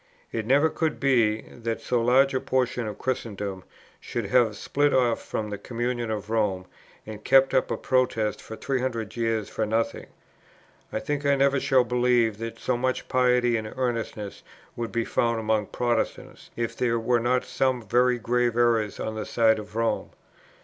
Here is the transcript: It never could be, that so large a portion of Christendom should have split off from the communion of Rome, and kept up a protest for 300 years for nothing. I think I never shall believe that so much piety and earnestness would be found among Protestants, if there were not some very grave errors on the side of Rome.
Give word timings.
It 0.31 0.47
never 0.47 0.67
could 0.71 0.99
be, 0.99 1.41
that 1.41 1.79
so 1.79 2.01
large 2.01 2.33
a 2.33 2.39
portion 2.39 2.87
of 2.87 2.97
Christendom 2.97 3.63
should 3.99 4.25
have 4.31 4.57
split 4.57 4.95
off 4.95 5.23
from 5.23 5.51
the 5.51 5.59
communion 5.59 6.09
of 6.09 6.31
Rome, 6.31 6.65
and 7.05 7.23
kept 7.23 7.53
up 7.53 7.69
a 7.69 7.77
protest 7.77 8.41
for 8.41 8.55
300 8.55 9.15
years 9.15 9.47
for 9.47 9.63
nothing. 9.63 10.07
I 10.91 10.97
think 10.99 11.23
I 11.23 11.35
never 11.35 11.59
shall 11.59 11.83
believe 11.83 12.39
that 12.39 12.57
so 12.57 12.77
much 12.77 13.07
piety 13.09 13.57
and 13.57 13.71
earnestness 13.77 14.41
would 14.75 14.91
be 14.91 15.05
found 15.05 15.39
among 15.39 15.67
Protestants, 15.67 16.49
if 16.55 16.75
there 16.75 16.97
were 16.97 17.19
not 17.19 17.45
some 17.45 17.83
very 17.83 18.17
grave 18.17 18.57
errors 18.57 18.99
on 18.99 19.13
the 19.13 19.25
side 19.27 19.59
of 19.59 19.75
Rome. 19.75 20.09